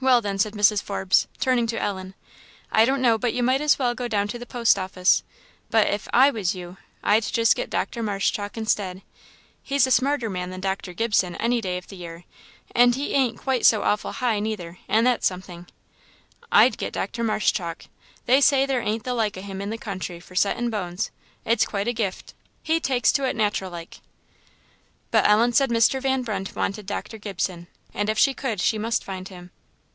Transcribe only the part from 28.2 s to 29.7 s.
could she must find him.